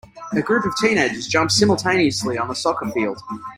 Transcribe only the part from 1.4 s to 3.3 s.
simultaneously on a soccer field.